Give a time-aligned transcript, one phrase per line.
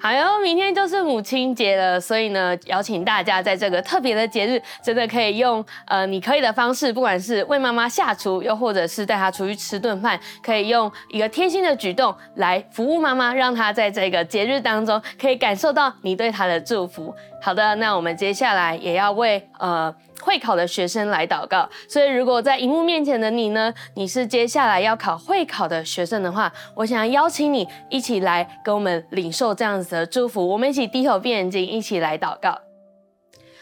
[0.00, 17.12] 好哟，明天就是母亲节了，所以呢，邀请大家在这个特别的节日，真的可以用呃你可以的方式，不管是为妈妈下厨，又或者是带她出去吃顿饭，可以用一个贴心的举动来服务妈妈，让她在这个节日当中可以感受到你对她的祝福。
[17.40, 19.94] 好的，那我们接下来也要为呃。
[20.20, 32.67] 会考的学生来祷告，所以如果在荧幕面前的你呢，你是接下来要考会考的学生的话，我想要邀请你一起来跟我们领受这样子的祝福，我们一起低头闭眼睛，一起来祷告。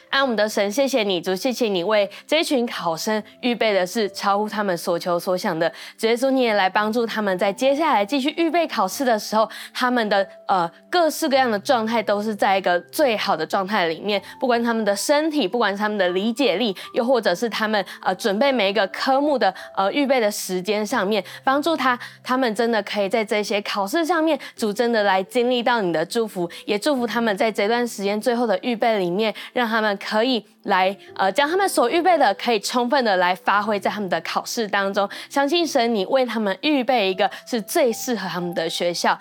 [0.09, 5.71] 爱我们的神，谢谢你，主，谢谢你为这群考生预备的是超乎他们所求所想的。
[5.99, 14.23] 主耶稣，你也来帮助他们，在接下来继续预备考试的时候，他们的呃各式各样的状态都是在一个最好的状态里面。
[14.39, 29.96] 不管他们的身体，不管他们的理解力，又或者是他们呃准备每一个科目的呃预备的时间上面，帮助他，他们真的可以在这些考试上面，主真的来经历到你的祝福，也祝福他们在这段时间最后的预备里面，让他们。
[29.97, 35.09] 可以来呃，将他们所预备的，可以充分的来发挥在他们的考试当中。
[35.29, 39.19] 相信神，你为他们预备一个是最适合他们的学校。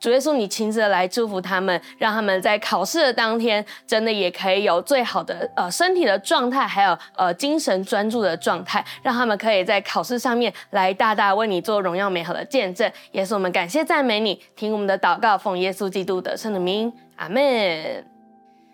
[0.00, 12.88] 主耶稣，你亲自来祝福他们，让他们在考试的当天，真的也可以有最好的呃身体的状态，还有呃精神专注的状态，让他们可以在考试上面来大大为你做荣耀美好的见证。
[13.10, 18.17] 也是我们感谢赞美你，听我们的祷告，奉耶稣基督的圣的名，阿门。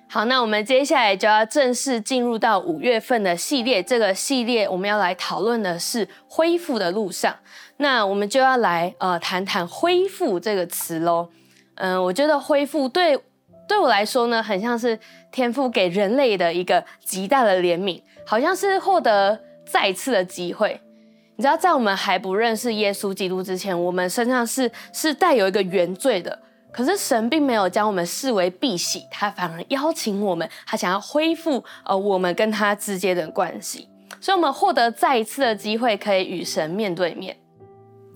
[0.09, 3.83] 好，那我们接下来就要正式进入到五月份的系列。
[3.83, 7.35] 这个系列我们要来讨论的是恢复的路上。
[7.79, 11.29] 那我们就要来呃谈谈恢复这个词喽。
[11.75, 13.19] 嗯、我觉得恢复对
[13.67, 14.97] 对我来说呢，很像是
[15.33, 20.81] 天父给人类的一个极大的怜悯，好像是获得再次的机会。
[21.35, 26.39] 你知道，在我们还不认识耶稣基督之前，我们身上是是带有一个原罪的。
[26.75, 33.89] 可是神并没有将我们视为婢媳，他反而邀请我们，他想要恢复呃我们跟他之间的关系，
[34.20, 37.36] 所以我们获得再一次的机会，可以与神面对面。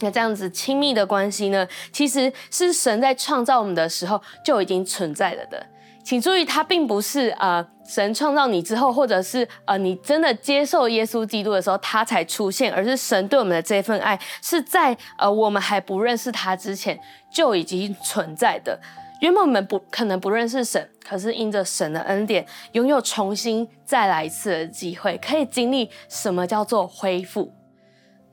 [0.00, 5.64] 那这样子亲密的关系呢，其实是神在创造我们的时候就已经存在了的。
[6.08, 16.98] 请注意，它并不是呃神创造你之后，或者是呃你真的接受耶稣基督的时候，他才出现，而是神对我们的这份爱是在呃我们还不认识他之前
[17.30, 18.80] 就已经存在的。
[19.20, 27.52] 原本我们不可能不认识神，可是因着神的恩典，拥有重新再来一次的机会，可以经历什么叫做恢复。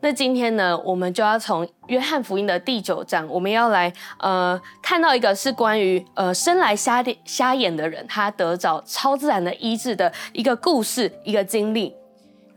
[0.02, 11.96] 那今天呢，我们就要从约翰福音的第九章，我们要来呃看到一个是关于呃生来瞎瞎眼的人，他得着超自然的医治的一个故事，一个经历。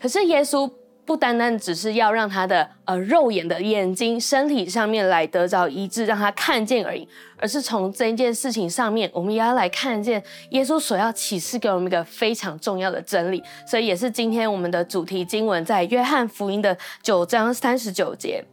[0.01, 0.71] 可是耶稣。
[1.09, 7.09] 不单单只是要让他的呃肉眼的眼睛、身体上面来得着医治，让他看见而已，
[7.39, 13.43] 而是从这件事情上面，我们也要来看见耶稣所要启示给我们一个非常重要的真理。
[13.67, 18.45] 所以也是今天我们的主题经文，在约翰福音的九章三十九节，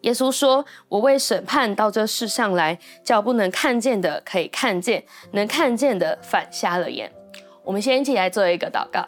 [0.00, 7.12] 耶稣说：“我为审判到这世上来，叫不能看见的可以看见，能看见的反瞎了眼。”
[7.62, 9.06] 我们先一起来做一个祷告。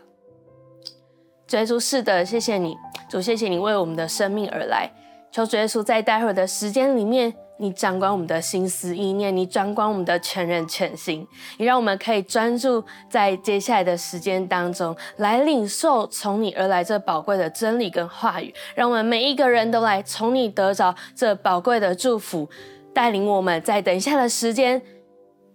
[1.53, 2.75] 主耶稣，是的，谢谢你，
[3.11, 4.91] 主，谢谢你为我们的生命而来。
[5.31, 18.55] 求主耶稣在待会儿的时间里面，你掌管我们的心思意念，你掌管我们的全人全心，你让我们可以专注在接下来的时间当中，来领受从你而来这宝贵的真理跟话语。
[18.75, 22.49] 让我们每一个人都来从你得着这宝贵的祝福，
[22.95, 24.81] 带领我们在等一下的时间。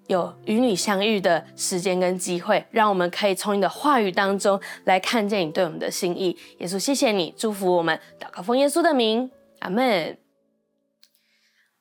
[0.07, 6.37] 有与你相遇的时间跟机会，让我们可以从你的话语当中来看见你对我们的心意。
[6.59, 9.29] 耶稣，谢谢你祝福我们，祷告奉耶稣的名，
[9.59, 10.17] 阿门。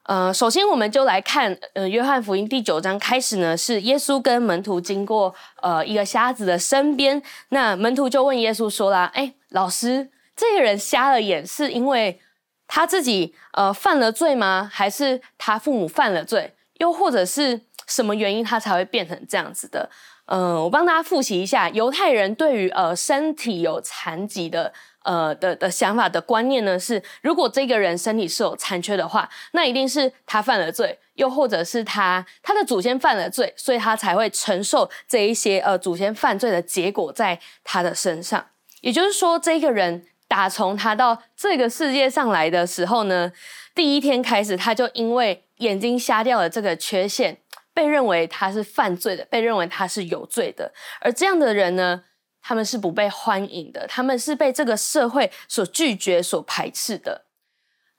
[0.03, 12.20] 呃，首先我们就来看，呃，约翰福音第九章开始呢，是耶稣跟门徒经过呃一个瞎子的身边，那门徒就问耶稣说啦：“哎，老师，这个人瞎了眼，是因为
[12.66, 14.69] 他自己呃犯了罪吗？
[14.72, 16.54] 还是他父母犯了罪？
[16.78, 19.88] 又或者是？”什么原因他才会变成这样子的？
[20.29, 24.73] 嗯、我帮大家复习一下，犹太人对于呃身体有残疾的
[25.05, 38.47] 呃的的想法的观念呢是，如果这个人身体是有残缺的话，那一定是他犯了罪，又或者是他他的祖先犯了罪，所以他才会承受这一些呃祖先犯罪的结果在他的身上。
[38.81, 43.31] 也就是说，这个人打从他到这个世界上来的时候呢，
[43.77, 47.38] 第一天开始他就因为眼睛瞎掉了这个缺陷。
[47.76, 52.05] 被认为他是犯罪的，被认为他是有罪的，而这样的人呢，
[52.40, 57.26] 他们是不被欢迎的，他们是被这个社会所拒绝、所排斥的。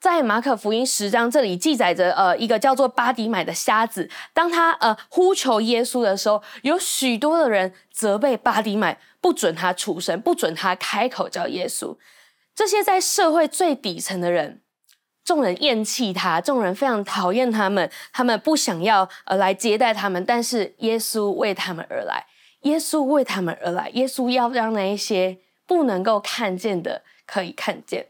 [0.00, 11.96] 在马可福音十章这里记载着，呃，一个叫做巴迪买的瞎子，当他呃呼求耶稣的时候，有许多的人责备巴迪买，不准他出声，不准他开口叫耶稣。
[12.52, 14.62] 这些在社会最底层的人，
[15.28, 22.24] 众人厌弃他，众人非常讨厌他们，他们不想要呃来接待他们，但是耶稣为他们而来，
[22.62, 25.36] 耶稣为他们而来，耶稣要让那一些
[25.66, 28.06] 不能够看见的可以看见。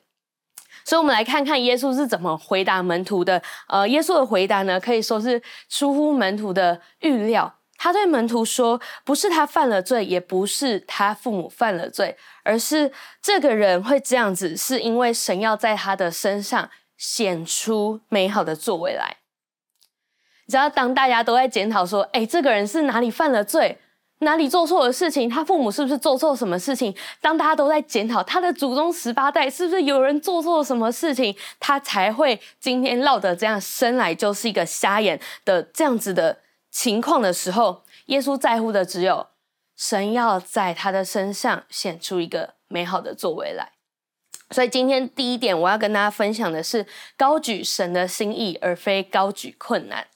[0.84, 3.42] 所以，我们来看看耶稣是怎么回答门徒的。
[3.66, 7.56] 呃，耶稣的回答呢，可以说是出乎门徒的预料。
[7.80, 12.90] 他对门徒说：“不是他犯了罪，也不是他父母犯了罪，而是
[13.22, 16.68] 这个人会这样子，是因为神要在他的身上
[16.98, 19.16] 显出美好的作为来。”
[20.44, 23.78] 你知道，当大家都在检讨说：“诶，这个人是哪里犯了罪？”
[24.20, 25.30] 哪里做错了事情？
[25.30, 26.92] 他父母是不是做错什么事情？
[27.20, 36.40] 当大家都在检讨他的祖宗十八代是不是有人做错什么事情，他才会今天落得这样生来就是一个瞎眼的这样子的
[36.72, 39.28] 情况的时候，耶稣在乎的只有
[39.76, 43.74] 神要在他的身上显出一个美好的作为来。
[44.50, 46.86] 所以今天第一点，我要跟大家分享的是
[47.16, 50.06] 高举神的心意，而非高举困难。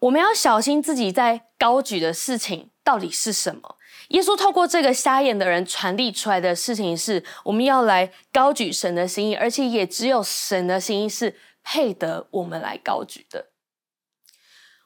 [0.00, 3.76] 我们要小心自己在高举的事情到底是什么？
[4.08, 13.48] 耶稣透过这个瞎眼的人传递出来的事情是，我们要来高举神的心意，而且也只有神的心意是配得我们来高举的。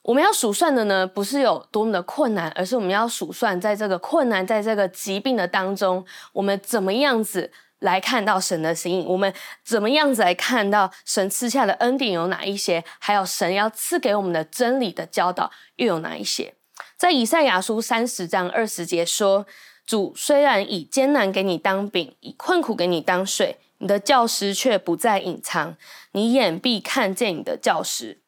[0.03, 7.53] 我们要数算的呢，不是有多么的困难，而是我们要数算在这个困难、在这个疾病的当中，我们怎么样子。
[7.83, 9.35] 来看到神的心意，我们
[9.65, 12.85] 怎么样子来看到神赐下的恩典有哪一些？
[13.01, 16.55] 还有神要赐给我们的真理的教导又有哪一些？
[16.97, 19.47] 在以赛亚书三十章二十节说
[19.85, 25.77] ：“主虽然以艰难给你当饼，以困苦给你当水，你的教师却不再隐藏，
[26.13, 28.21] 你眼必看见你的教师。”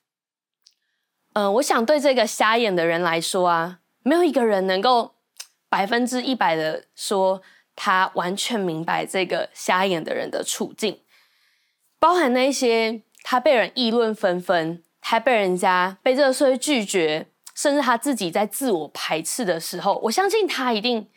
[1.35, 5.15] 嗯，我想对这个瞎眼的人来说啊，没有一个人能够
[5.69, 7.43] 百分之一百的说。
[7.77, 11.01] 他完全明白这个瞎眼的人的处境，
[11.99, 21.09] 包含那些他被人议论纷纷，他被人家被这个社会拒绝，甚至他自己在自我排斥的时候，我相信他一定。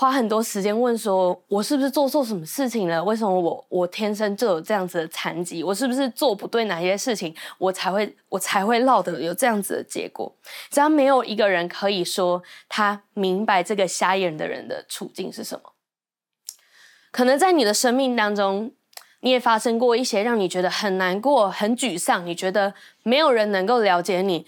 [0.00, 3.04] 花很多时间问说：“我是不是做错什么事情了？
[3.04, 5.62] 为什么我我天生就有这样子的残疾？
[5.62, 10.34] 我是不是做不对哪些事情，我才会我才会落得有这样子的结果？”
[10.72, 15.74] 只要没有一个人可以说他明白这个瞎眼的人的处境是什么。
[17.10, 18.72] 可能在你的生命当中，
[19.20, 24.46] 你也发生过一些让你觉得很难过、很沮丧，你觉得没有人能够了解你。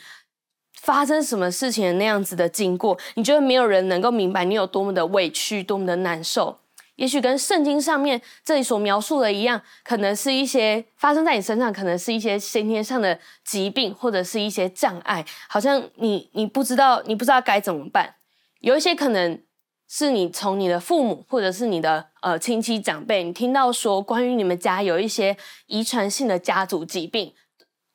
[0.83, 6.59] 发生什么事情那样子的经过，你觉得没有人能够明白你有多么的委屈，多么的难受？
[6.97, 18.17] 也许跟圣经上面这里所描述的一样，可能是一些发生在你身上，可能是一些先天上的疾病，或者是一些障碍，好像你你不知道，你不知道该怎么办。
[18.59, 19.41] 有一些可能
[19.89, 25.37] 是你从你的父母，或者是你的呃亲戚长辈，你听到说关于你们家有一些
[25.67, 27.33] 遗传性的家族疾病。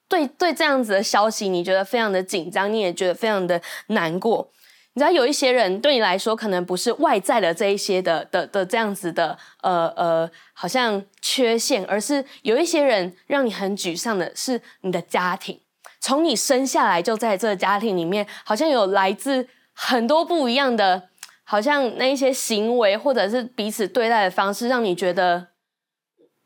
[0.09, 4.50] 对对，这样子的消息，你觉得非常的紧张，你也觉得非常的难过。
[4.94, 15.59] 你知道，有一些人对你来说，可能不是外在的这一些的的的这样子的，呃呃，好像缺陷，而是有一些人让你很沮丧的是你的家庭。
[16.00, 21.09] 从你生下来就在这个家庭里面，好像有来自很多不一样的，
[21.44, 25.49] 好像那一些行为或者是彼此对待的方式，让你觉得。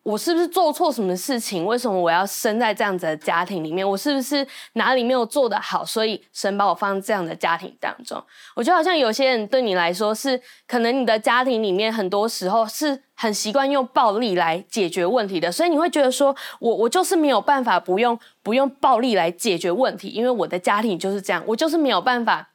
[0.04, 1.64] 我是不是做错什么事情？
[1.64, 3.88] 为什么我要生在这样子的家庭里面？
[3.88, 5.86] 我是不是哪里没有做得好？
[5.86, 8.22] 所以神把我放在这样的家庭当中。
[8.56, 22.51] 我觉得好像有些人对你来说是，可能你的家庭里面很多时候是很习惯用暴力来解决问题的，所以你会觉得说，我我就是没有办法不用不用暴力来解决问题，因为我的家庭就是这样，我就是没有办法。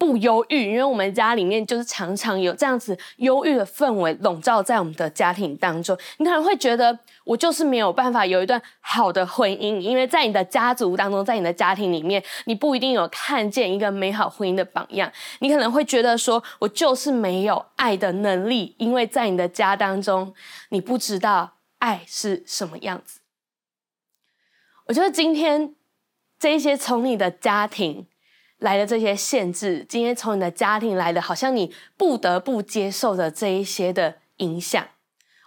[0.00, 5.94] 不忧郁，因为我们家里面就是常常有这样子忧郁的氛围笼罩在我们的家庭当中。
[6.16, 15.12] 你可能会觉得我就是没有办法有一段好的婚姻，因为在你的家族当中，在你的家庭里面，你不一定有看见一个美好婚姻的榜样。
[15.40, 20.32] 你可能会觉得说，我就是没有爱的能力，因为在你的家当中，
[20.70, 23.20] 你不知道爱是什么样子。
[24.86, 25.74] 我觉得今天
[26.38, 28.06] 这一些从你的家庭。
[28.60, 34.86] 来的这些限制，今天从你的家庭来的，好像你不得不接受的这一些的影响。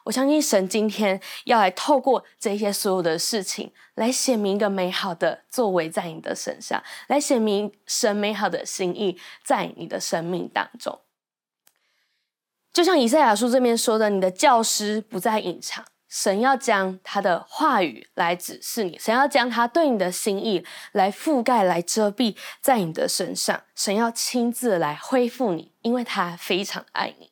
[0.05, 10.99] 我相信神今天要来透过这些所有的事情，来显明一个美好的作为在你的身上，来显明神美好的心意在你的生命当中。
[12.73, 15.85] 就像以赛亚书这边说的，你的教师不再隐藏。
[16.13, 23.63] 神要将他的话语来指示你，神要将他对你的心意来覆盖、来遮蔽在你的身上。
[23.73, 27.31] 神要亲自来恢复你，因为他非常爱你。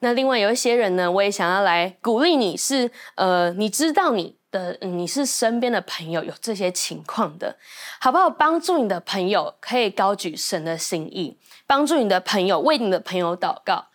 [0.00, 7.56] 那另外有一些人呢，我也想要来鼓励你，是呃，你知道你的你是身边的朋友有这些情况的，
[7.98, 8.28] 好不好？
[8.28, 13.86] 帮助你的朋友可以高举神的心意，帮助你的朋友为你的朋友祷告。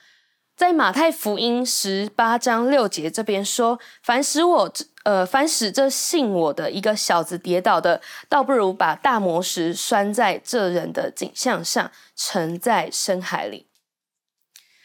[0.57, 4.73] 在马太福音十八章六节这边说：“凡使我
[5.03, 13.67] 呃，凡使这信我的一个小子跌倒的，倒不如把大磨石拴在这人的颈项上，沉在深海里。”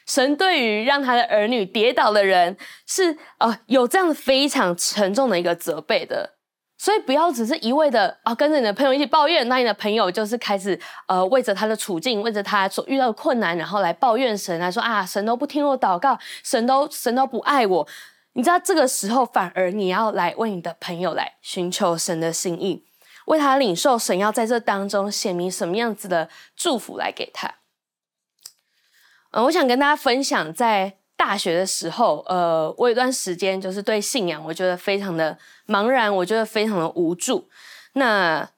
[0.07, 6.32] 神对于让他的儿女跌倒的人是呃有这样非常沉重的一个责备的。
[6.83, 17.89] 所以不要只是一味的啊，跟着你的朋友一起抱怨，那你的朋友就是开始呃，为着他的处境，为着他所遇到的困难，然后来抱怨神，来说啊，神都不听我祷告，神都神都不爱我。
[18.33, 22.85] 你知道这个时候，反而你要来为你的朋友来寻求神的心意，
[23.27, 27.59] 为他领受神要在这当中显明什么样子的祝福来给他。
[29.31, 31.02] 嗯、我想跟大家分享在。
[31.25, 35.38] 大学的时候，呃，我有段时间就是对信仰，我觉得非常的
[35.69, 37.49] 茫然，我觉得非常的无助。
[37.93, 38.49] 那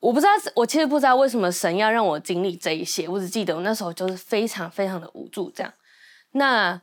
[0.00, 3.06] 我不知道，我其实不知道为什么神要让我经历这一些。
[3.06, 5.70] 我只记得我那时候就是非常非常的无助，这样。
[6.32, 6.80] 那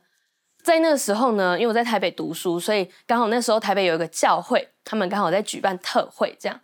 [0.62, 6.60] 在那个时候呢，因为我在台北读书，所以刚好那时候台北有一个教会，他们刚好在举办特会，这样。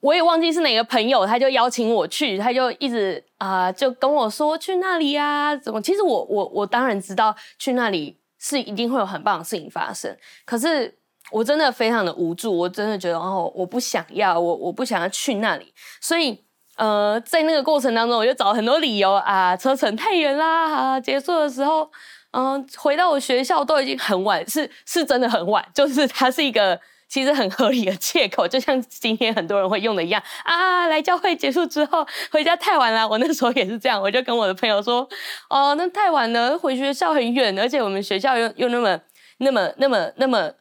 [0.00, 5.80] 我也忘记是哪个朋友，他就邀请我去，他就一直啊、就跟我说去那里呀、啊，怎么？
[5.82, 10.16] 其实我我我当然知道去那里是一定会有很棒的事情发生，
[10.46, 10.98] 可是
[11.30, 16.44] 我真的非常的无助，我真的觉得哦，我不想要，我我不想要去那里，所以
[16.76, 21.90] 呃，在那个过程当中，我就找了很多理由啊，车程太远啦，啊，结束的时候，
[22.32, 26.80] 嗯、回到我学校都已经很晚，是是真的很晚，就是它是一个。
[27.10, 33.06] 其实很合理的借口， 就像今天很多人会用的一样啊，来教会结束之后回家太晚了。
[33.06, 35.06] 我那时候也是这样，我就跟我的朋友说，
[35.48, 39.00] 哦，那太晚了，回学校很远，而且我们学校又又那么
[39.38, 40.52] 那么那么那么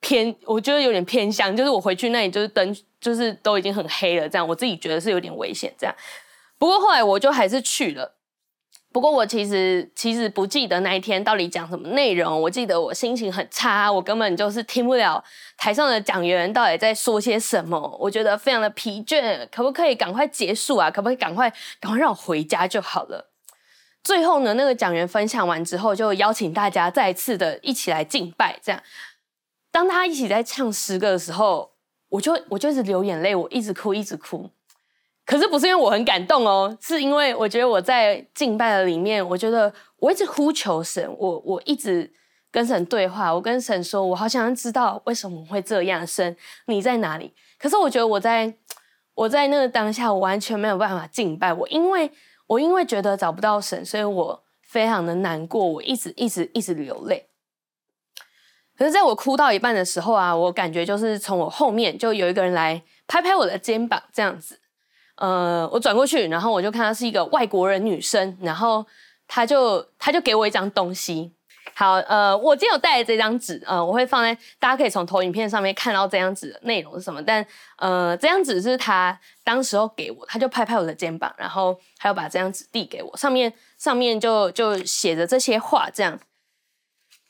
[0.00, 5.72] 偏，我觉得有点偏乡，就是我回去那里就是灯就是都已经很黑了，这样我自己觉得是有点危险。
[5.78, 5.94] 这样，
[6.58, 8.14] 不过后来我就还是去了。
[8.92, 12.40] 不过我其实其实不记得那一天到底讲什么内容。
[12.42, 15.22] 我记得我心情很差，我根本就是听不了
[15.56, 17.96] 台上的讲员到底在说些什么。
[17.98, 20.90] 我觉得非常的疲倦，可不可以赶快结束啊？
[20.90, 23.30] 可不可以赶快赶快让我回家就好了？
[24.04, 28.58] 最后呢，那个讲员分享完之后，就邀请大家再次的一起来敬拜。
[28.62, 28.82] 这样，
[29.70, 31.70] 当他一起在唱诗歌的时候，
[32.08, 34.50] 我就我就一直流眼泪，我一直哭，一直哭。
[35.24, 42.12] 可是不是因为我很感动哦，是因为我觉得我在敬拜的里面，我觉得我一直呼求神，我我一直
[42.50, 46.36] 跟神对话，我跟神说，我好想知道为什么会这样，神
[46.66, 47.32] 你在哪里？
[47.58, 48.52] 可是我觉得我在
[49.14, 52.10] 我在那个当下，我完全没有办法敬拜我，因为
[52.48, 57.28] 我因为觉得找不到神，所以我非常的难过，我一直一直一直流泪。
[58.76, 64.58] 可是在我哭到一半的时候啊，我感觉就是从我后面就有一个人来拍拍我的肩膀，这样子。
[65.22, 68.84] 呃，我转过去，然后我就看她是一个外国人女生，然后
[69.28, 71.32] 她就她就给我一张东西。
[71.74, 77.22] 好，呃，我今天有带来这张纸，呃，我会放在大家可以从投影片上面看到这张纸的内容是什么。
[77.22, 86.18] 但呃，这张纸是她当时候给我，她就拍拍我的肩膀，然后还有把这张纸递给我，上面上面就就写着这些话，这样。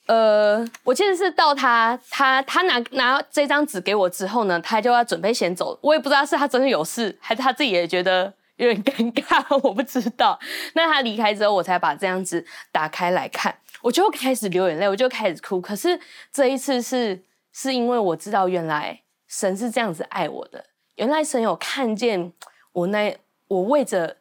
[0.06, 5.78] 呃，我其实是到他他他拿拿这张纸给我之后呢，他就要准备先走。
[5.80, 10.38] 我也不知道是他真的有事，还是他自己也觉得有点尴尬， 我不知道。
[10.74, 15.60] 那他离开之后，我才把这张纸打开来看，我就开始流眼泪，我就开始哭。
[15.60, 15.98] 可是
[16.32, 20.64] 这一次是是因为我知道，原来神是这样子爱我的，
[20.96, 22.32] 原来神有看见
[22.72, 23.16] 我那
[23.46, 24.16] 我为着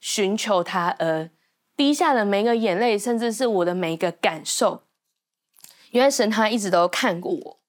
[0.00, 1.30] 寻求他而
[1.76, 4.83] 滴下的每一个眼泪，甚至是我的每一个感受。
[5.94, 7.60] 原来神他一直都看过我。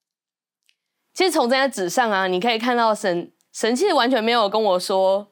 [1.13, 5.31] 其实从这张纸上啊，你可以看到神，神其实完全没有跟我说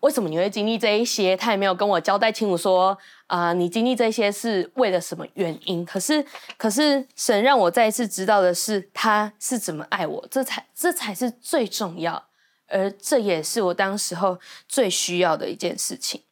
[0.00, 2.96] 为什么你会经历这一些，他也没有跟我交代清楚说
[3.26, 5.82] 啊、你经历这些是为了什么原因。
[5.82, 6.24] 可是，
[6.58, 12.26] 可是神让我再一次知道的是，他是怎么爱我，这才这才是最重要，
[12.68, 16.22] 而这也是我当时候最需要的一件事情。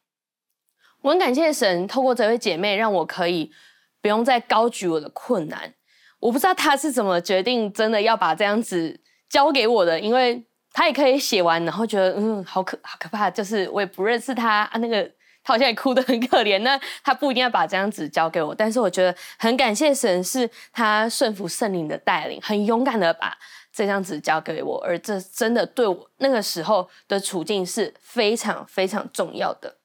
[1.01, 3.51] 我很感谢神，透过这位姐妹，让我可以。
[4.03, 5.73] 不用再高举我的困难，
[6.19, 10.43] 我不知道他是怎么决定，真的要把这样子交给我的，因为
[10.73, 15.09] 他也可以写完，然后觉得嗯，好可好可怕，就是我也不认识他啊，那个
[15.41, 16.59] 他好像也哭得很可怜。
[16.59, 23.37] 那他不一定要把这张纸交给我，但是我觉得很感谢神，是他顺服圣灵的带领，很勇敢的把
[23.71, 29.77] 这张纸交给我，而这真的对我那个时候的处境是非常非常重要的。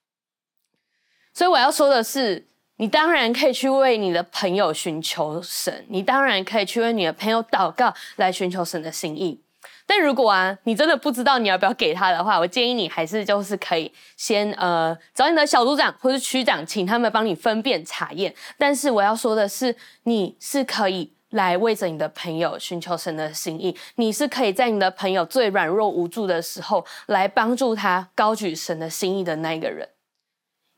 [1.32, 2.48] 所以我要说的是，
[2.78, 9.40] 你当然可以去为你的朋友寻求神，你当然可以去为你的朋友祷告来寻求神的心意。
[9.85, 18.32] 但如果啊，你真的不知道你要不要给他的话，我建议你还是就是可以先呃找你的小组长或是区长，请他们帮你分辨查验。
[18.56, 29.88] 但是我要说的是，你是可以来为着你的朋友寻求神的心意，你是可以在你的朋友最软弱无助的时候来帮助他高举神的心意的那个人，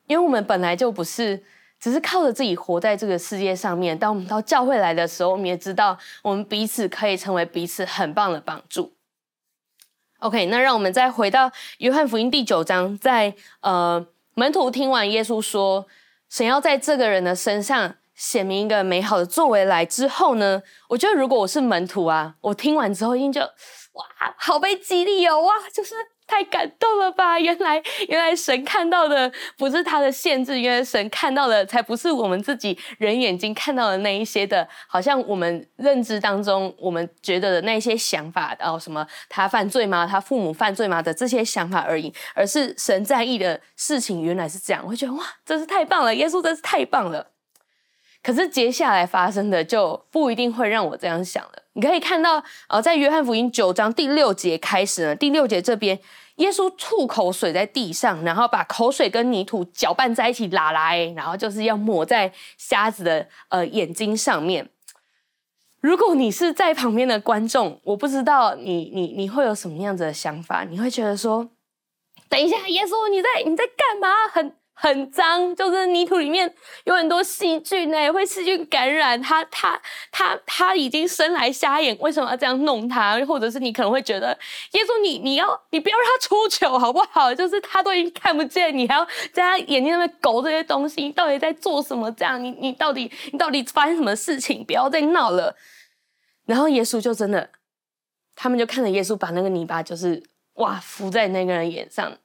[0.07, 1.45] 因为我们本来就不是。
[1.81, 3.99] 只是靠着自己活在这个世界上面。
[3.99, 8.93] 当我们到教会来的时候，我们也知道我们彼此可以成为彼此很棒的帮助。
[10.19, 15.87] OK，那让我们再回到约翰福音第九章，在呃门徒听完耶稣说
[16.29, 24.05] 神要在这个人的身上显明一个美好的作为来之后呢，我觉得如果我是门徒啊，我听完之后一定就哇，
[24.37, 25.95] 好被激励哦，哇，就是。
[26.31, 27.41] 太感动了吧！
[27.41, 40.07] 原来，原来神看到的不是他的限制，原来神看到的才不是我们自己人眼睛看到的那一些的，好像我们认知当中我们觉得的那些想法，哦什么他犯罪吗？
[40.07, 41.03] 他父母犯罪吗？
[41.03, 44.85] 的这些想法而已，而是神在意的事情原来是这样。
[44.87, 46.15] 我觉得哇，真是太棒了！
[46.15, 47.27] 耶稣真是太棒了。
[48.23, 51.63] 可是接下来发生的就不一定会让我这样想了。
[51.73, 55.99] 你可以看到，呃，在约翰福音九章第六节开始呢，第六节这边。
[56.37, 64.71] 耶稣吐口水在地上，然后把口水跟泥土搅拌在一起，拉来，然后就是要抹在瞎子的呃眼睛上面。
[65.83, 70.65] 如果你是在旁边的观众，我不知道你你你会有什么样子的想法？
[70.65, 71.51] 你会觉得说，
[72.31, 74.27] 等一下，耶稣你在你在干嘛？
[74.33, 74.60] 很。
[74.83, 76.51] 很脏，就是泥土里面
[76.85, 79.45] 有很多细菌呢，会细菌感染他。
[79.51, 79.79] 他
[80.11, 83.23] 他他已经生来瞎眼，为什么要这样弄他？
[83.27, 84.29] 或者是你可能会觉得，
[84.73, 87.35] 耶稣你你要你不要让他出糗 好不好？
[87.35, 92.11] 就是他都已经看不见，你还要在他眼睛那边勾这些东西，你到底在做什么？
[92.13, 94.65] 这样你你到底你到底发生什么事情？
[94.65, 95.55] 不要再闹了。
[96.47, 97.51] 然后耶稣就真的，
[98.35, 100.23] 他们就看着耶稣把那个泥巴就是
[100.55, 102.17] 哇敷在那个人脸上。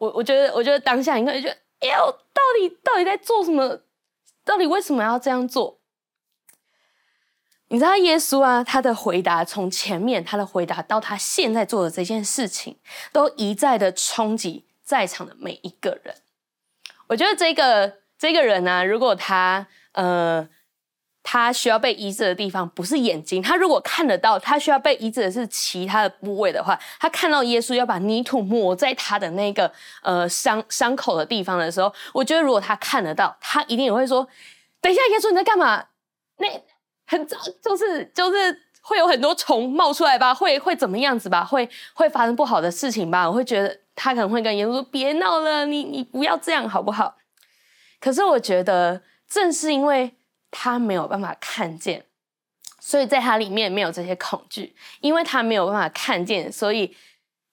[0.00, 3.82] 我我觉得，我觉得当下你可能觉得，哎呦，到底到底在做什么？
[4.44, 5.78] 到底为什么要这样做？
[7.68, 12.78] 你知道耶稣啊，他的回答从前面他的回答到他现在做的这件事情，
[13.12, 16.16] 都一再的冲击在场的每一个人。
[17.08, 20.48] 我觉得这个这个人呢、啊，如果他呃。
[21.32, 29.70] 他需要被医治的地方不是眼睛，他如果看得到，他需要被医治的是其他的部位的话，他看到耶稣要把泥土抹在他的那个
[30.02, 34.26] 呃伤伤口的地方的时候，我觉得如果他看得到，他一定也会说
[34.82, 35.84] ：“等一下，耶稣你在干嘛？
[36.38, 36.48] 那
[37.06, 40.34] 很脏，就是就是会有很多虫冒出来吧？
[40.34, 41.44] 会会怎么样子吧？
[41.44, 47.18] 会会发生不好的事情吧？”我会觉得他可能会跟耶稣说：“别闹了，你你不要这样好不好？”
[48.02, 50.16] 可是我觉得正是因为。
[50.50, 52.06] 他没有办法看见，
[52.78, 56.96] 所以在他里面没有这些恐惧，因为他没有办法看见，所以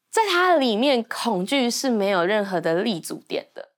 [0.09, 3.69] 在他里面恐惧是没有任何的立足点的。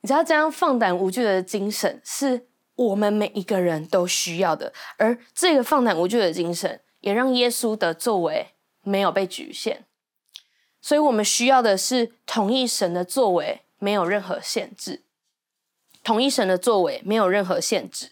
[0.00, 8.48] 你知道，这样放胆无惧的精神是我们每一个人都需要的，而这个放胆无惧的精神也让耶稣的作为
[8.82, 9.84] 没有被局限。
[10.80, 15.04] 所以我们需要的是同一神的作为，没有任何限制。
[16.02, 18.10] 同一神的作为没有任何限制。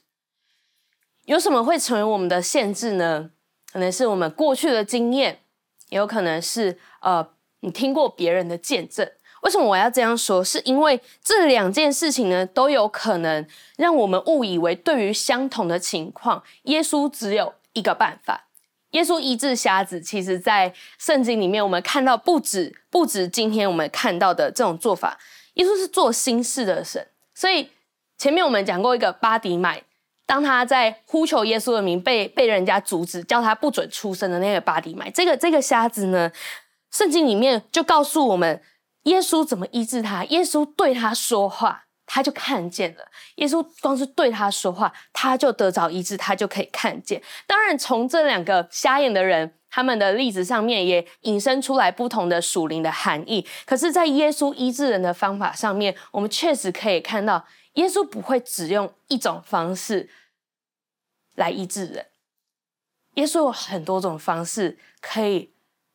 [1.26, 3.30] 有什么会成为我们的限制呢？
[3.72, 5.42] 可能是我们过去的经验，
[5.90, 7.24] 也有可能是呃，
[7.60, 9.08] 你听过别人的见证。
[9.42, 10.42] 为什么我要这样说？
[10.42, 18.48] 是因为这两件事情呢，都有可能让我们误以为，对于相同的情况，耶稣只有一个办法。
[18.90, 25.18] 耶稣医治瞎子，其实在圣经里面，我们看到不止不止今天我们看到的这种做法。
[25.54, 27.70] 耶稣是做新事的神，所以
[28.18, 29.84] 前面我们讲过一个巴底买。
[30.30, 36.30] 当他在呼求耶稣的名，被被人家阻止，叫他不准出生的那个巴底买，这个这个瞎子呢，
[36.92, 38.62] 圣经里面就告诉我们，
[39.02, 40.22] 耶稣怎么医治他？
[40.26, 43.08] 耶稣对他说话，他就看见了。
[43.38, 47.20] 耶稣光是对他说话，他就得着医治，他就可以看见。
[47.48, 53.46] 当然，从这两个瞎眼的人他们的例子上面，也引申出来不同的属灵的含义。
[53.64, 60.10] 可是，在耶稣医治人的方法上面，我们确实可以看到，耶稣不会只用一种方式。
[61.36, 62.06] 来医治人，
[63.14, 65.52] 耶稣有很多种方式可以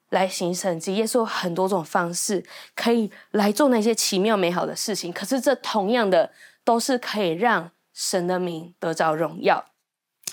[0.10, 0.96] 来行神迹。
[0.96, 6.32] 耶稣有很多种方式可以来做那些奇妙美好的事情，可是这同样的
[6.64, 9.66] 都是可以让神的名得着荣耀。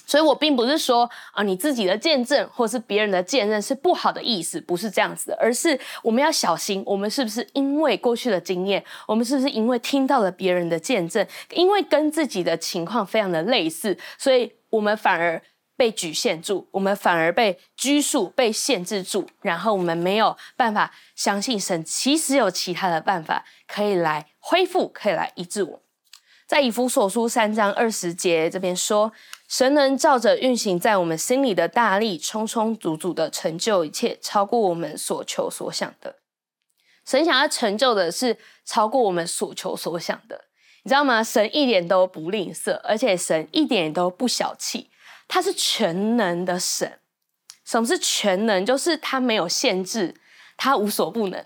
[0.07, 15.41] 所以我并不是说啊，你自己的见证或是别人的见证是不好的意思，不是这样子的，而是我们要小心，我们是不是因为过去的经验，我们是不是因为听到了别人的见证，因为跟自己的情况非常的类似，所以我们反而
[15.77, 25.82] 被局限住，我们反而被拘束、被限制住，然后我们没有办法相信神，其实有其他的办法可以来恢复，可以来医治我。
[26.47, 29.13] 在以弗所书三章二十节这边说。
[29.49, 36.17] 神能照着运行在我们心里的大力，充充足足的成就一切，超过我们所求所想的。
[37.05, 40.47] 神想要成就的是超过我们所求所想的，
[40.85, 41.23] 你知道吗？
[41.23, 44.89] 神一点都不吝啬，而且神一点都不小气，
[45.29, 47.01] 他是全能的神。
[47.67, 48.65] 什么是全能？
[48.65, 50.15] 就是他没有限制，
[50.57, 51.45] 他无所不能。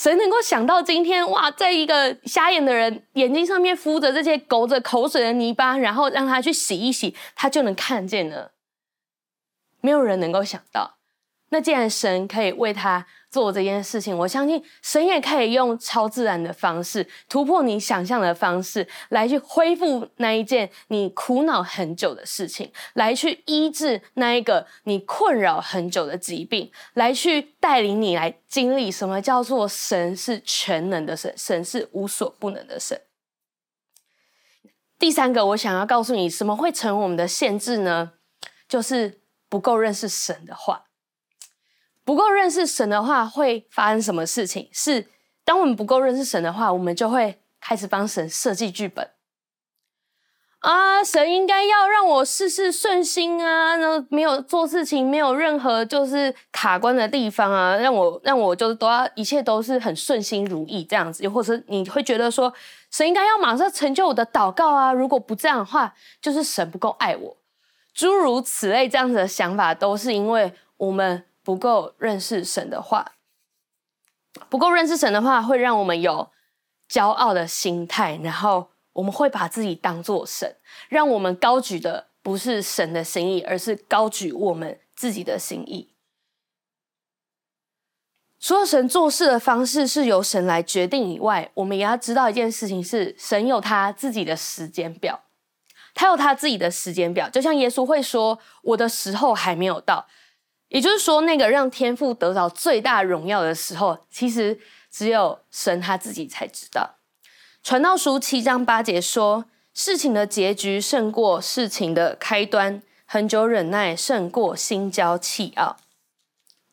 [0.00, 8.52] 谁能够想到今天哇，在一个瞎眼的人眼睛上面敷着这些勾着口水的泥巴，然后让他去洗一洗，他就能看见了。
[9.82, 10.96] 没有人能够想到。
[11.50, 33.00] 那既然神可以为他做这件事情，我相信神也可以用超自然的方式，突破你想象的方式，来去恢复那一件你苦恼很久的事情，来去医治那一个你困扰很久的疾病，来去带领你来经历什么叫做神是全能的神，神是无所不能的神。
[34.98, 38.12] 第三个，我想要告诉你，什么会成为我们的限制呢？
[38.68, 40.89] 就是不够认识神的话。
[42.04, 44.68] 不够认识神的话，会发生什么事情？
[44.72, 45.06] 是
[45.44, 49.10] 当我们不够认识神的话，我们就会开始帮神设计剧本
[50.60, 51.02] 啊！
[51.02, 61.22] 神应该要让我事事顺心啊，那没有做事情，没有任何就是卡关的地方啊，让我让我就是都要一切都是很顺心如意这样子。
[61.22, 62.52] 又或者你会觉得说，
[62.90, 64.92] 神应该要马上成就我的祷告啊！
[64.92, 67.36] 如果不这样的话，就是神不够爱我。
[67.94, 71.24] 诸如此类这样子的想法，都是因为我们。
[71.50, 73.14] 不够认识神的话，
[74.48, 76.30] 不够认识神的话，会让我们有
[76.88, 80.58] 骄傲的心态，然后我们会把自己当做神，
[80.88, 85.92] 让我们高举的不是神的心意，而是高举我们自己的心意。
[88.38, 95.24] 除了神做事的方式是由神来决定以外，我们也要知道一件事情是：神有他自己的时间表，
[95.94, 97.28] 他有他自己的时间表。
[97.28, 100.06] 就像耶稣会说：“我的时候还没有到。”
[100.70, 106.98] 也就是说，那个让天父得到最大荣耀的时候，其实只有神他自己才知道。
[107.60, 115.76] 传道书七章八节说：“事情的结局胜过事情的开端，恒久忍耐胜过心骄气傲。”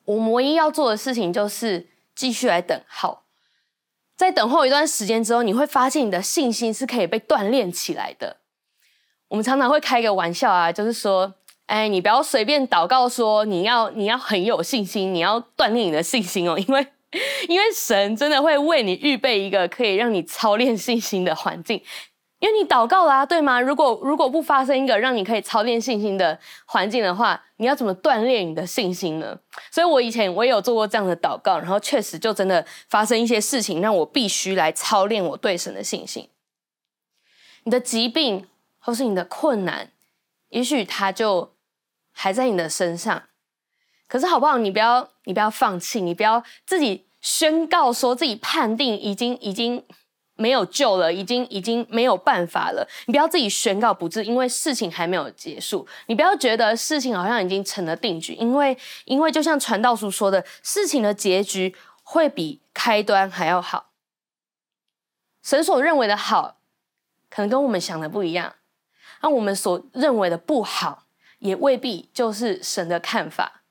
[0.05, 3.23] 我们唯一要做的事情就是继续来等候，
[4.15, 8.37] 在等候一段时间之后，你会发现你的信心是可以被锻炼起来的。
[9.29, 11.33] 我们常常会开个玩笑啊，就是说。
[11.67, 16.87] 哎，你不要随便祷告说你要你要很有信心，你要锻炼你的信心哦，因为
[17.49, 21.83] 因为神真的会为你预备一个可以让你操练信心的环境，
[22.39, 23.59] 因为你祷告啦，对吗？
[23.59, 29.37] 如果如果不发生一个让你可以操练信心的环境的话，你要怎么锻炼你的信心呢？
[29.69, 36.29] 所以我以前我也有做过这样的祷告，然后确实就真的发生一些事情，让我必须来操练我对神的信心。
[37.65, 38.47] 你的疾病
[38.79, 39.91] 或是你的困难，
[40.51, 41.56] 也许他就。
[42.19, 43.23] 还在你的身上，
[44.07, 44.57] 可是好不好？
[44.57, 49.85] 你不要，你不要放弃，你不要自己宣告说自己判定已经已经
[50.33, 52.87] 没有救了，已经已经没有办法了。
[53.05, 55.87] 你不要自己宣告不治，因为事情还没有结束。
[56.07, 58.75] 你不要觉得事情好像已经成了定局，因为
[59.05, 63.91] 因为就像传道书说的，事情的结局会比开端还要好。
[65.43, 66.57] 神所认为的好，
[67.29, 68.55] 可能跟我们想的不一样，
[69.21, 71.03] 那我们所认为的不好。
[71.39, 73.61] 也未必就是神的看法。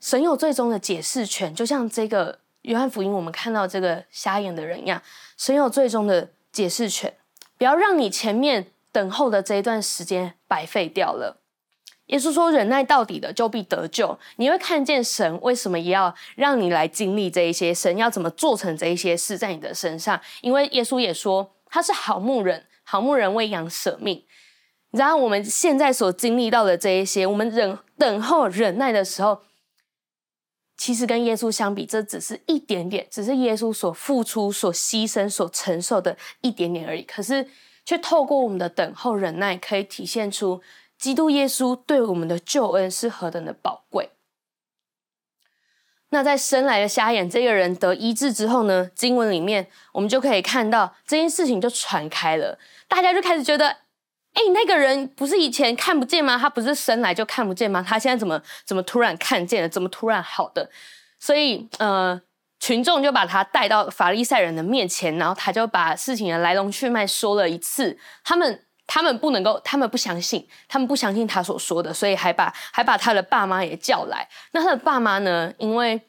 [0.00, 5.02] 神有最终的解释权，就像这个约翰福音，我们看到这个瞎眼的人一样，
[5.36, 7.16] 神有最终的解释权。
[7.58, 11.40] 不要让你前面等候的这一段时间白费掉了。
[12.06, 20.20] 耶稣说：“忍耐到底的，就必得救。”你会看见神为什么也要让你来经历这一些，神要怎么做成这一些事在你的身上？
[20.42, 24.24] 因为耶稣也说他是好牧人，好牧人为羊舍命。
[24.96, 29.42] 然后我们现在所经历到的这一些，我们忍等候忍耐的时候，
[30.76, 37.02] 其实跟耶稣相比，这只是一点点，只是耶稣所付出、所牺牲、所承受的一点点而已。
[37.02, 37.48] 可是，
[37.84, 40.60] 却透过我们的等候忍耐，可以体现出
[40.98, 44.10] 基督耶稣对我们的救恩是何等的宝贵。
[46.10, 53.76] 那在生来的瞎眼这个人得医治之后呢，经文里面我们就可以看到这件事情就传开了，大家就开始觉得，
[54.36, 56.36] 哎，那个人不是以前看不见吗？
[56.36, 57.82] 他不是生来就看不见吗？
[57.82, 59.68] 他现在怎么怎么突然看见了？
[59.68, 60.68] 怎么突然好的？
[61.18, 62.20] 所以呃，
[62.60, 67.98] 群众就把他带到法利赛人的面前，然后他就把事情的来龙去脉说了一次。
[68.22, 74.28] 他们他们不能够，他们不相信，他们不相信他所说的，所以还把还把他的爸妈也叫来。
[74.52, 75.54] 那他的爸妈呢？
[75.56, 76.02] 因为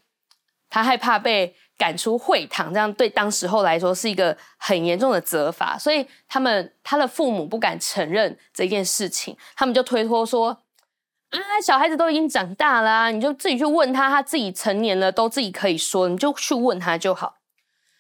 [0.70, 10.64] 他害怕被赶出会堂，这样对当时候来说是一个很严重的责罚，所以他们他的父母不敢承认这件事情，他们就推脱说
[11.30, 17.36] ：“啊，小孩子都已经长大了啊，你就自己去问他，他自己成年了，都自己可以说，你就去问他就好。”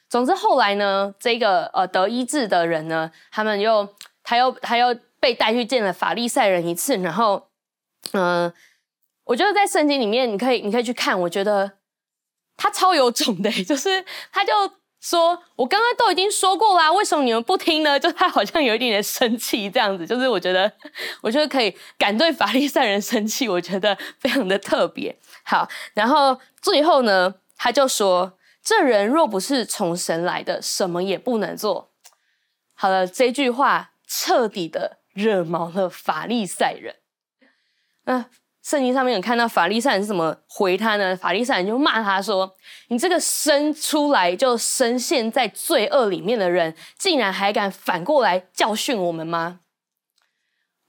[0.09, 3.87] 总之后来呢，这个呃得医治的人呢，他们又
[4.23, 7.49] 他又他又被带去见了法利赛人一次，然后
[8.13, 8.51] 嗯、
[9.25, 11.76] 我觉得在圣经里面你可以你可以去看，我觉得。
[12.57, 14.51] 他超有种的， 就是他就
[14.99, 20.69] 说：“我刚刚都已经说过啦，为什么你们不听呢？” 就他好像有一点点生气这样子，就是我觉得，
[21.21, 25.17] 我觉得可以敢对法利赛人生气，我觉得非常的特别。
[25.43, 31.91] 好，然后最后呢，他就说：“这人若不是从神来的，什么也不能做。”
[32.73, 36.95] 好了，这句话彻底的惹毛了法利赛人。
[38.05, 38.25] 嗯。
[38.67, 41.15] 圣经上面有看到法利赛人是怎么回他呢？
[41.15, 42.53] 法利赛人就骂他说
[42.89, 49.61] ：“你这个生出来就深陷在罪恶里面的人，竟然还敢反过来教训我们吗？”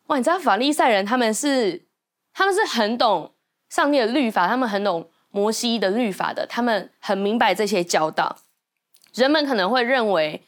[0.08, 1.86] 哇，你知道法利赛人他们是
[2.34, 3.34] 他们是很懂
[3.68, 8.38] 上帝的律法，他们很懂摩西的律法的，他们很明白这些教导。
[9.14, 10.42] 人们可能会认为，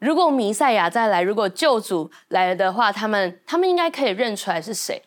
[0.00, 5.04] 如果弥赛亚再来，如果救主来了的话，他们他们应该可以认出来是谁。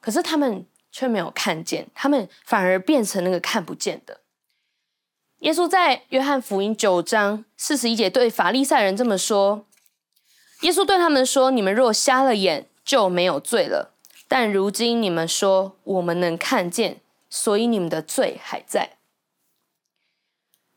[0.00, 4.20] 可是他们却没有看见，他们反而变成那个看不见的。
[5.40, 9.66] 耶稣在约翰福音九章四十一节对法利赛人这么说：
[10.62, 13.94] 耶稣对他们说：“你们若瞎了眼，就没有罪了；
[14.26, 18.98] 但如今你们说我们能看见，所以你们的罪还在。”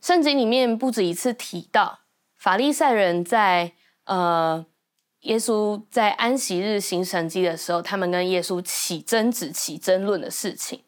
[0.02, 2.00] 圣经里面不止一次提到
[2.36, 3.74] 法利赛人在
[4.06, 4.66] 呃。
[5.22, 10.84] 耶稣在安息日行神迹的时候，他们跟耶稣起争执、起争论的事情。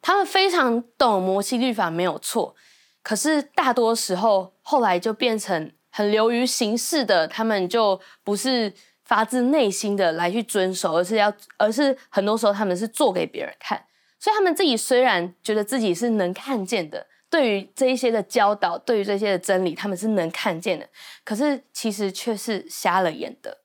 [0.00, 2.54] 他们非常懂摩西律法，没有错。
[3.02, 8.72] 可是大多时候，后来就变成很流于形式的，他们就不是
[9.04, 13.84] 发自内心的来去遵守，而是要，而是很多时候他们是做给别人看。
[14.18, 17.06] 所以他们自己虽然觉得自己是能看见的。
[17.32, 20.86] 对于这一些的教导，对于这些的真理，他们是能看见的，
[21.24, 23.62] 可是其实却是瞎了眼的。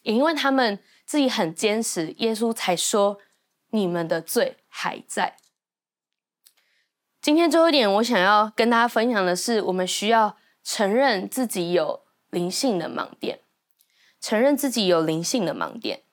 [0.00, 3.18] 也因为他们自己很坚持，耶稣才说
[3.68, 5.36] ：“你们的罪还在。”
[7.20, 13.40] 今天最后一点，我想要跟大家分享的是，我们需要承认自己有灵性的盲点，
[14.22, 16.04] 承认自己有灵性的盲点。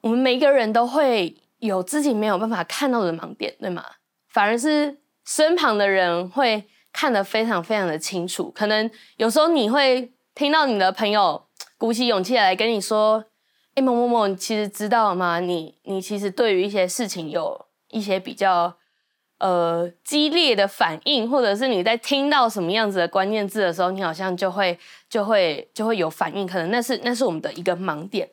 [0.00, 3.84] 我们每一个人都会有自己没有办法看到的盲点，对吗？
[4.32, 11.44] 反而是身旁的人会看得非常非常的清楚，可能有时候你会听到你的朋友
[11.76, 13.24] 鼓起勇气来跟你说
[13.74, 15.40] ：“哎，某某某，你其实知道吗？
[15.40, 18.76] 你你其实对于一些事情有一些比较
[19.38, 28.30] 呃激烈的反应，或者是你在听到什么样子的关键字的时候，你好像就会就会就会有反应，可能那是那是我们的一个盲点。”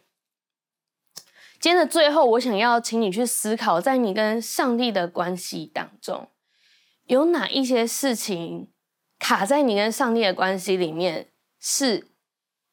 [1.60, 6.30] 今天的最后，我想要请你去思考，在你跟上帝的关系当中，
[7.04, 8.72] 有哪一些事情
[9.19, 11.28] 卡在你跟上帝的关系里面，
[11.60, 12.08] 是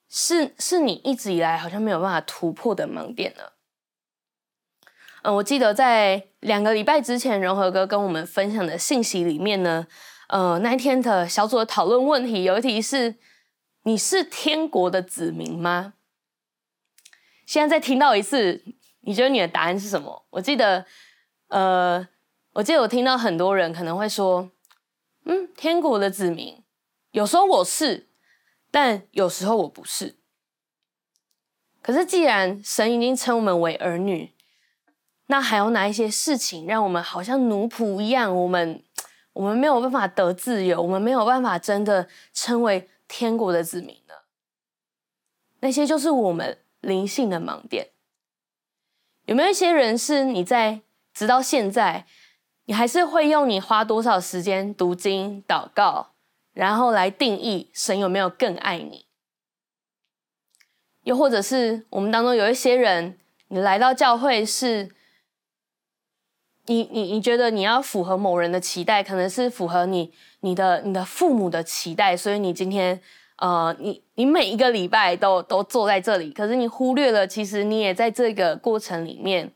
[0.08, 3.42] 是是你一直以来好像没有办法突破的盲点呢？
[5.22, 9.88] 嗯，我记得在两个礼拜之前，荣和哥跟我们分享的信息里面呢，
[10.28, 13.16] 呃，那一天的小组的讨论问题有一题是：
[13.82, 15.94] 你是天国的子民吗？
[17.44, 18.62] 现在再听到一次。
[19.06, 20.26] 你觉得你的答案是什么？
[20.30, 20.84] 我记得，
[21.46, 22.06] 呃，
[22.54, 24.50] 我记得我听到很多人可能会说，
[25.24, 26.64] 嗯，天国的子民，
[27.12, 28.08] 有时候我是，
[28.72, 30.16] 但有时候我不是。
[31.80, 34.34] 可是既然神已经称我们为儿女，
[35.26, 38.36] 那还有哪一些事情让我们好像奴仆一样？
[38.36, 38.82] 我们
[39.34, 44.14] 我们没有办法得自由，我们没有办法真的称为天国的子民呢？
[45.60, 47.90] 那些就是我们灵性的盲点。
[49.26, 50.80] 有没有一些人是你在
[51.12, 52.06] 直到现在，
[52.64, 56.14] 你还是会用你花多少时间读经、祷告，
[56.52, 59.06] 然后来定义神有没有更爱你？
[61.02, 64.90] 又或者是我们当中有一些人，你来到教会是
[66.66, 73.00] 你你你觉得你要符合某人的期待，可能是符合你你的你的父母的期待，所以你今天
[73.36, 79.52] 呃，你你每一个礼拜都都坐在这里，可是你忽略了，其实你也在这个过程里面，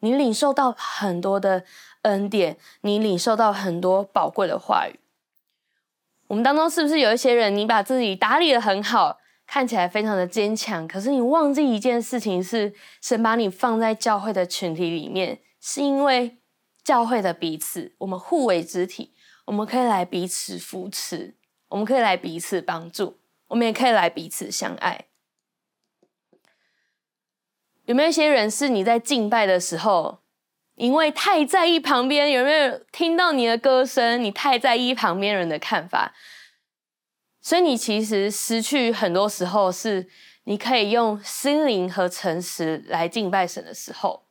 [0.00, 1.64] 你领受到很多的
[2.02, 4.98] 恩典，你领受到很多宝贵的话语。
[6.26, 16.38] 我们当中是不是有一些人，你把自己打理得很好，看起来非常的坚强，可是你忘记一件事情是，神把你放在教会的群体里面，是因为。
[16.84, 19.14] 教会的彼此，我们互为肢体，
[19.46, 21.34] 我们可以来彼此扶持，
[21.74, 25.06] 我们可以来彼此帮助，我们也可以来彼此相爱。
[27.86, 30.20] 有没有一些人是你在敬拜的时候，
[30.76, 36.14] 因为太在意旁边有没有听到你的歌声，你太在意旁边人的看法，
[37.40, 40.08] 所以你其实失去很多时候是
[40.44, 44.28] 你可以用心灵和诚实来敬拜神的时候。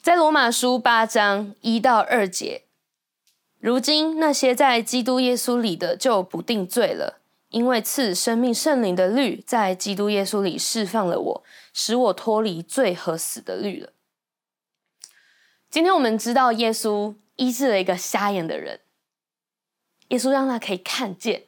[0.00, 2.67] 在罗马书八章一到二节，
[3.60, 13.92] 如今那些在基督耶稣里的就不定罪了，因为赐生命圣灵的律在基督耶稣里释放了我，使我脱离罪和死的律了。
[15.68, 18.80] 今天我们知道耶稣医治了一个瞎眼的人，
[20.08, 21.46] 耶稣让他可以看见，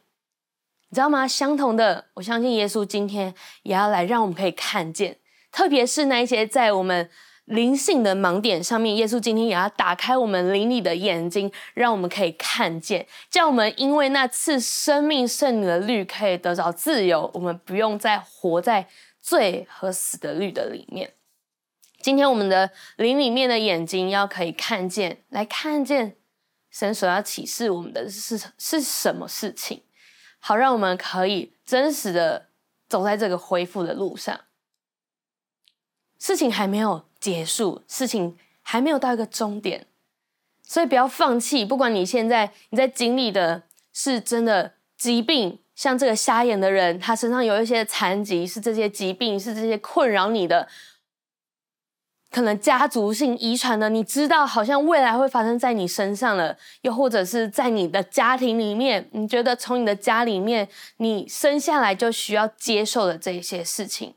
[0.89, 1.29] 你知道吗？
[1.29, 5.19] 相同的，我相信耶稣今天也要来让我们可以看见，
[5.53, 7.09] 特别是那一些在我们。
[7.51, 18.89] 灵性的盲点上面，耶稣今天也要打开我们灵里的眼睛，让我们可以看见，叫我们因为那次生命圣灵的律可以得着自由，我们不用再活在
[19.21, 21.15] 罪和死的律的里面。
[22.01, 26.17] 今天我们的灵里面的眼睛要可以看见，来看见
[26.71, 29.83] 神所要启示我们的是是什么事情，
[30.39, 32.51] 好让我们可以真实的
[32.89, 34.41] 走在这个恢复的路上。
[36.19, 39.87] 事情还没有结束，事情还没有到一个终点，
[40.63, 41.65] 所以不要放弃。
[41.65, 50.69] 不管你现在你在经历的是真的疾病，像这个瞎眼的人，他身上有一些残疾，是这些疾病，是这些困扰你的，
[52.31, 64.15] 可能家族性遗传的，你知道好像未来会发生在你身上了，又或者是在你的家庭里面，你觉得从你的家里面你生下来就需要接受的这些事情。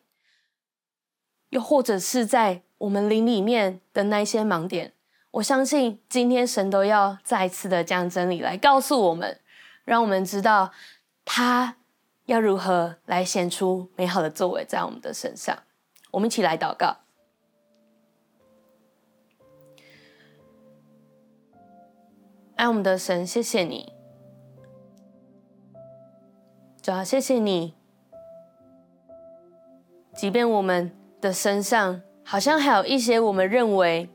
[1.54, 4.92] 又或者是在我们灵里面的那些盲点，
[5.30, 9.39] 我相信今天神都要再次的将真理来告诉我们，
[9.86, 10.72] 让我们知道
[11.24, 11.78] 他
[12.26, 15.56] 要如何来显出美好的作为在我们的身上。
[16.10, 16.98] 我们一起来祷告，
[22.56, 23.94] 爱我们的神，谢谢你，
[26.82, 27.76] 主要谢谢你，
[30.16, 31.03] 即便我们。
[31.23, 34.09] 的身上好像还有一些我们认为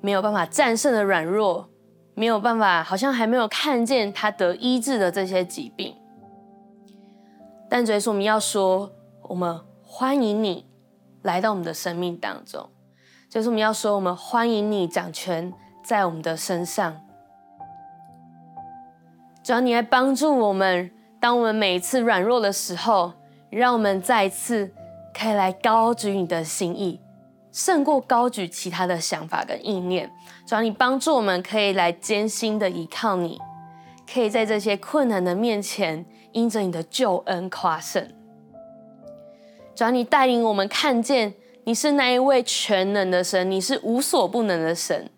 [0.00, 1.68] 没有办法战胜的软弱，
[2.14, 5.96] 没有办法，好像还没有看见他得医治的这些疾病。
[7.70, 8.90] 但主耶稣，我们要说，
[9.22, 10.66] 我们欢迎你
[11.22, 12.68] 来到我们的生命当中。
[13.30, 15.52] 主耶稣，我们要说，我们欢迎你掌权
[15.84, 17.00] 在我们的身上。
[19.44, 23.12] 只要你来帮助我们，当我们每一次软弱的时候，
[23.50, 24.72] 让我们再一次。
[25.18, 27.00] 可以来高举你的心意，
[27.50, 30.08] 胜过高举其他的想法跟意念。
[30.46, 33.36] 主要你帮助我们，可以来艰辛的依靠你，
[34.12, 38.08] 可以在这些困难的面前，因着你的救恩夸胜。
[39.74, 45.10] 主要你带领我们看见，你是那一位全能的神，你是无所不能的神，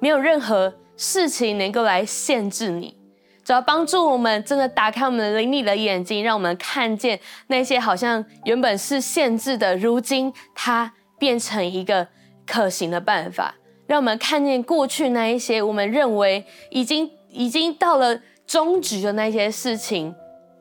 [0.00, 2.96] 没有任何事情能够来限制你。
[3.44, 12.06] 主要帮助我们，真的打开我们的灵里的眼睛，让我们看见那些好像原本是限制的，如今它变成一个
[12.46, 13.54] 可行的办法。
[13.86, 20.14] 让我们看见过去那一些我们认为已经已经到了终局的那些事情，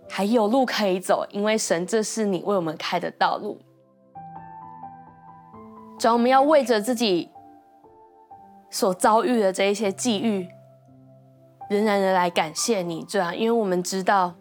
[0.10, 3.62] 还有路可以走，因为神，这是你为我们开的道路。
[6.00, 7.30] 主要我们要为着自己
[8.72, 10.50] 所遭遇的这一些际遇。
[11.72, 14.34] 仍然的来感谢你，这样，因为我们知道，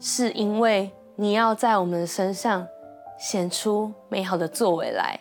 [0.00, 2.66] 是因为你要在我们的身上
[3.16, 5.20] 显出美好的作为来，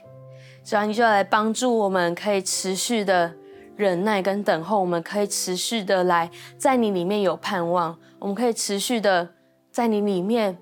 [0.63, 3.31] 这样你就要来帮助我们，可以持续的
[3.75, 9.29] 忍耐跟等候，我们可以持续的来在你里面有盼望，我们可以持续的
[9.69, 10.57] 在你里面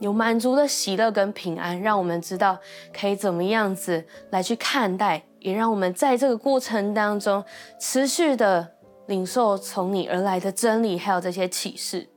[0.00, 2.58] 有满足的喜乐跟平安，让我们知道
[2.92, 7.42] 可以怎么样子来去看待，也让我们在这个过程当中
[7.78, 8.74] 持续的。
[9.10, 12.08] 领受从你而来的真理，还有这些启示。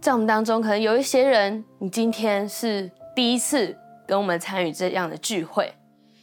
[0.00, 3.76] 在我们当中，可能有一些人，你今天是第一次
[4.06, 5.70] 跟我们参与这样的聚会，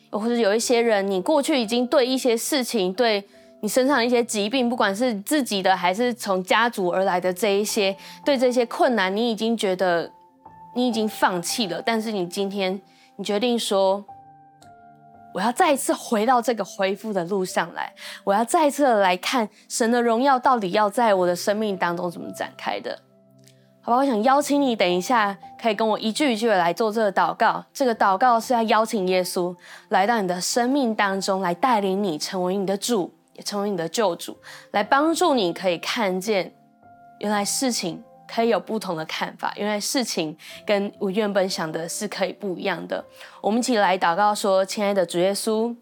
[0.09, 3.23] 或者有一些人，你过去已经对一些事情，对
[3.61, 7.95] 你身上的一些疾病，不管是自己的还是从家族而来的这一些，
[8.25, 10.11] 对这些困难，你已经觉得
[10.73, 11.79] 你已经放弃了。
[11.79, 12.81] 但是你今天，
[13.17, 14.03] 你决定说，
[15.33, 22.99] 我要再一次回到这个恢复的路上来，我要再一次的来看神的荣耀到底要在我的生命当中怎么展开的。
[23.81, 27.61] 好吧，我想邀请你，等一下可以跟我一句一句的来做这个祷告。
[27.73, 29.53] 这个祷告是要邀请耶稣
[29.89, 34.37] 来到你的生命当中，来带领你成为你的主，也成为你的救主，
[34.71, 36.53] 来帮助你可以看见
[37.19, 38.01] 原来事情
[38.33, 43.05] 可以有不同的看法，原来事情跟我原本想的是可以不一样的。
[43.41, 45.75] 我们一起来祷告说：亲爱的主耶稣，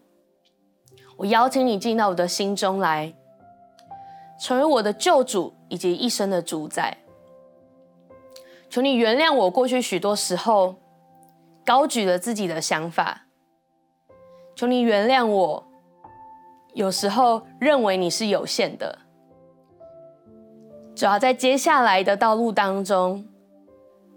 [1.16, 3.14] 我邀请你进到我的心中来，
[4.38, 6.98] 成为我的救主以及一生的主宰。
[8.68, 10.76] 求你原谅我过去许多时候
[11.64, 13.26] 高举了自己的想法。
[14.54, 15.66] 求你原谅我，
[16.74, 18.98] 有时候认为你是有限的。
[21.02, 23.26] 主要在接下来的道路当中，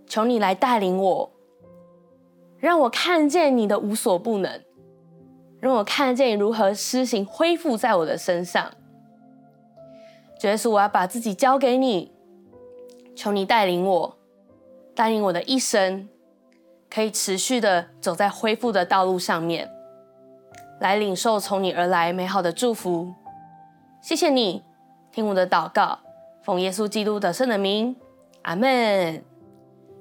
[0.06, 1.32] 求你来带领我，
[2.60, 4.62] 让我看见你的无所不能，
[5.60, 8.70] 让我看见你如何施行恢复在我的身上。
[10.40, 12.14] 主耶稣，我要把自己交给你，
[13.16, 14.18] 求你带领我。
[14.94, 16.08] 带领我的一生，
[16.88, 19.68] 可以持续的走在恢复的道路上面，
[20.80, 23.12] 来领受从你而来美好的祝福。
[24.04, 24.64] 谢谢你，
[25.12, 25.98] 听我的祷告，
[26.46, 27.96] 奉耶稣基督的圣的名，
[28.44, 29.24] 阿门。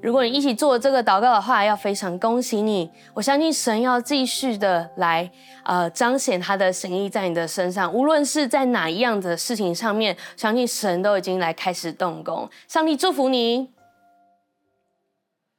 [0.03, 2.90] 如果你一起做这个祷告的话，要非常恭喜你。
[3.14, 5.30] 我相信神要继续的来，
[5.64, 12.47] 呃，彰显他的神意在你的身上，无论是在哪一样的事情上面，相信神都已经来开始动工。
[12.68, 13.73] 上帝祝福你。